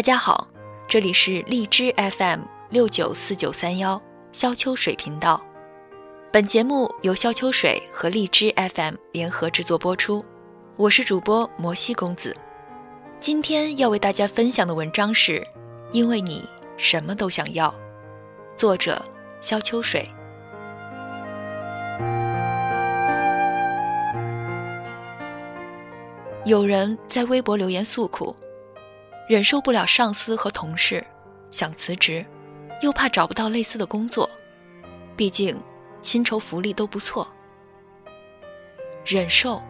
[0.00, 0.48] 大家好，
[0.88, 2.40] 这里是荔枝 FM
[2.70, 4.00] 六九四九三幺
[4.32, 5.38] 肖秋水频道。
[6.32, 10.24] 本节目由肖秋水和荔枝 FM 联合制作播出，
[10.76, 12.34] 我是主播摩西公子。
[13.20, 15.38] 今天要为大家分享的文章是
[15.92, 16.48] 《因为你
[16.78, 17.68] 什么都想要》，
[18.56, 19.04] 作者
[19.42, 20.08] 肖秋水。
[26.46, 28.34] 有人在微博留言诉苦。
[29.30, 31.06] 忍受不了上司和同事，
[31.52, 32.26] 想辞职，
[32.82, 34.28] 又怕找不到类似的工作，
[35.16, 35.56] 毕竟
[36.02, 37.28] 薪酬福利都不错。
[39.06, 39.62] 忍受，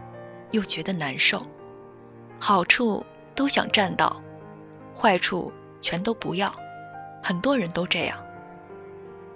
[0.52, 1.46] 又觉得难受，
[2.38, 4.18] 好处都想占到，
[4.96, 5.52] 坏处
[5.82, 6.50] 全都不要。
[7.22, 8.16] 很多人都这样，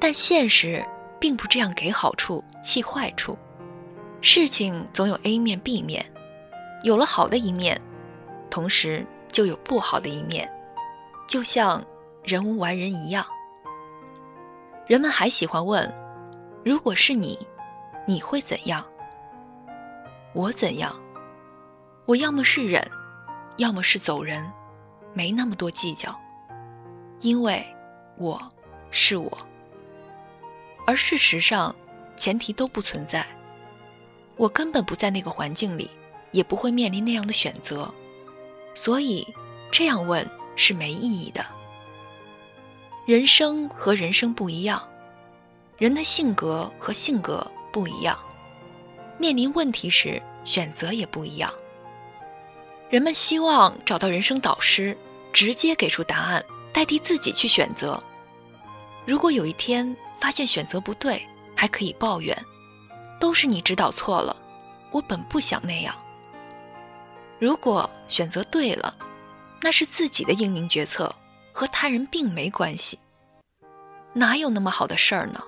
[0.00, 0.83] 但现实
[1.20, 3.36] 并不这样给好处弃坏处。
[4.22, 6.02] 事情总有 A 面 B 面，
[6.83, 7.78] 有了好的一面，
[8.48, 9.06] 同时。
[9.34, 10.48] 就有不好的一面，
[11.27, 11.84] 就像
[12.22, 13.27] 人无完人一样。
[14.86, 15.92] 人们还喜欢问
[16.64, 17.36] ：“如果是你，
[18.06, 18.82] 你会怎样？”
[20.34, 20.94] 我怎样？
[22.06, 22.88] 我要么是忍，
[23.56, 24.48] 要么是走人，
[25.12, 26.16] 没那么多计较，
[27.18, 27.66] 因为
[28.16, 28.40] 我
[28.92, 29.36] 是我。
[30.86, 31.74] 而事实上，
[32.16, 33.27] 前提都不存在，
[34.36, 35.90] 我根本不在那个环境里，
[36.30, 37.92] 也不会面临那样的选择。
[38.75, 39.27] 所以，
[39.70, 41.44] 这样问是没意义的。
[43.06, 44.83] 人生和人生不一样，
[45.78, 48.19] 人的性格和性格不一样，
[49.19, 51.52] 面临问题时选择也不一样。
[52.91, 54.97] 人们希望找到人生导师，
[55.33, 58.02] 直接给出答案，代替自己去选择。
[59.05, 62.36] 如果有一天发现选择不对，还可以抱怨，
[63.20, 64.34] 都是你指导错了，
[64.91, 65.95] 我本不想那样。
[67.39, 68.95] 如果选择对了，
[69.61, 71.12] 那是自己的英明决策，
[71.52, 72.98] 和他人并没关系。
[74.12, 75.42] 哪有那么好的事儿呢？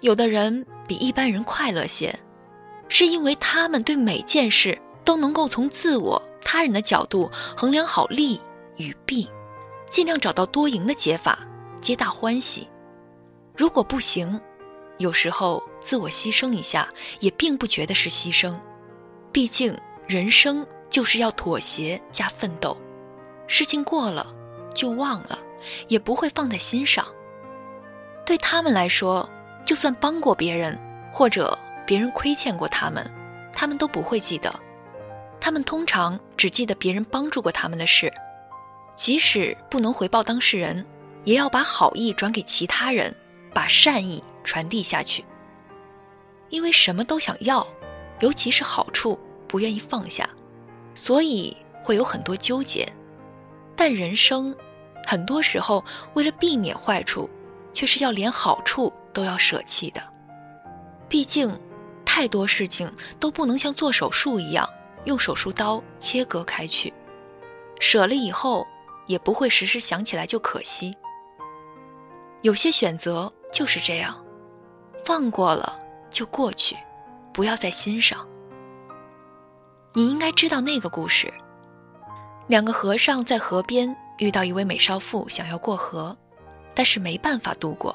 [0.00, 2.16] 有的人比一般人快乐些，
[2.88, 8.40] 是因为他们对每件事都能够从自我、他人的角度衡量好利
[8.76, 9.28] 与弊，
[9.88, 11.38] 尽量找到多赢的解法，
[11.80, 12.68] 皆大欢喜。
[13.56, 14.40] 如果不行，
[14.98, 16.88] 有时候自我牺牲一下，
[17.20, 18.54] 也并不觉得是牺牲，
[19.32, 19.76] 毕竟。
[20.06, 22.76] 人生就是要妥协加奋斗，
[23.46, 24.26] 事情过了
[24.74, 25.38] 就忘了，
[25.88, 27.06] 也不会放在心上。
[28.26, 29.28] 对他们来说，
[29.64, 30.78] 就算帮过别人，
[31.12, 33.10] 或者别人亏欠过他们，
[33.52, 34.54] 他们都不会记得。
[35.40, 38.12] 他们通常只记得别人帮助过他们的事，
[38.94, 40.84] 即使不能回报当事人，
[41.24, 43.14] 也要把好意转给其他人，
[43.52, 45.24] 把善意传递下去。
[46.50, 47.66] 因为什么都想要，
[48.20, 49.18] 尤其是好处。
[49.54, 50.28] 不愿意放下，
[50.96, 52.92] 所以会有很多纠结。
[53.76, 54.52] 但人生，
[55.06, 55.84] 很多时候
[56.14, 57.30] 为了避免坏处，
[57.72, 60.02] 却是要连好处都要舍弃的。
[61.08, 61.56] 毕竟，
[62.04, 64.68] 太多事情都不能像做手术一样
[65.04, 66.92] 用手术刀切割开去。
[67.78, 68.66] 舍了以后，
[69.06, 70.92] 也不会时时想起来就可惜。
[72.42, 74.20] 有些选择就是这样，
[75.04, 75.78] 放过了
[76.10, 76.76] 就过去，
[77.32, 78.26] 不要在心上。
[79.96, 81.32] 你应该知道那个故事。
[82.48, 86.16] 两个和尚在河边遇到一位美少妇，想要过河，
[86.74, 87.94] 但是没办法渡过。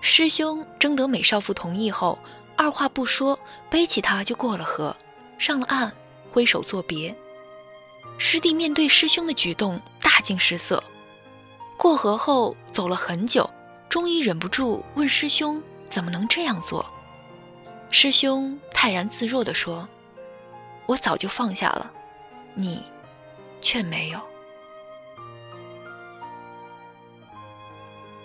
[0.00, 2.18] 师兄征得美少妇同意后，
[2.56, 3.38] 二话不说，
[3.68, 4.96] 背起她就过了河，
[5.36, 5.92] 上了岸，
[6.32, 7.14] 挥手作别。
[8.16, 10.82] 师弟面对师兄的举动大惊失色。
[11.76, 13.48] 过河后走了很久，
[13.90, 16.84] 终于忍不住问师兄：“怎么能这样做？”
[17.90, 19.86] 师兄泰然自若地说。
[20.88, 21.92] 我早就放下了，
[22.54, 22.82] 你
[23.60, 24.18] 却没有。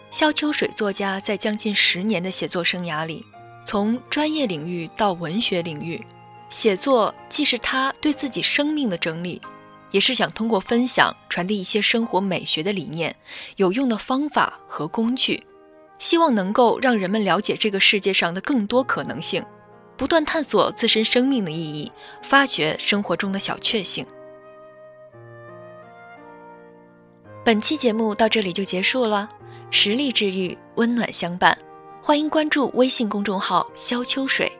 [0.10, 3.26] 萧秋水作家在将近十年的写作生涯里，
[3.66, 6.02] 从专业领域到文学领域，
[6.50, 9.42] 写作既是他对自己生命的整理，
[9.92, 13.14] 也是想通过分享传递一些生活美学的理念、
[13.58, 15.44] 有用的方法和工具，
[16.00, 19.44] 希望能够让人们了解这个世界上的更多可能性。
[19.96, 21.92] 不断探索自身生命的意义，
[22.22, 24.06] 发掘生活中的小确幸。
[27.44, 29.28] 本期节目到这里就结束了，
[29.70, 31.58] 实力治愈，温暖相伴。
[32.02, 34.52] 欢迎关注微信公众号“萧秋水”，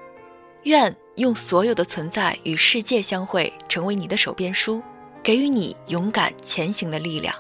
[0.64, 4.82] 愿用所有的存在与世界相会，成为你的手边书，
[5.22, 7.36] 给予你勇敢前行的力量。